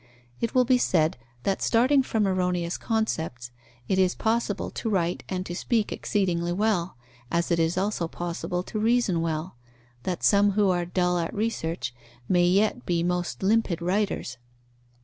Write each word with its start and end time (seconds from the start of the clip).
It 0.39 0.55
will 0.55 0.65
be 0.65 0.79
said 0.79 1.15
that 1.43 1.61
starting 1.61 2.01
from 2.01 2.27
erroneous 2.27 2.75
concepts 2.75 3.51
it 3.87 3.99
is 3.99 4.15
possible 4.15 4.71
to 4.71 4.89
write 4.89 5.23
and 5.29 5.45
to 5.45 5.53
speak 5.55 5.91
exceedingly 5.91 6.51
well, 6.51 6.97
as 7.29 7.51
it 7.51 7.59
is 7.59 7.77
also 7.77 8.07
possible 8.07 8.63
to 8.63 8.79
reason 8.79 9.21
well; 9.21 9.57
that 10.01 10.23
some 10.23 10.53
who 10.53 10.71
are 10.71 10.87
dull 10.87 11.19
at 11.19 11.31
research 11.35 11.93
may 12.27 12.47
yet 12.47 12.83
be 12.83 13.03
most 13.03 13.43
limpid 13.43 13.79
writers. 13.79 14.39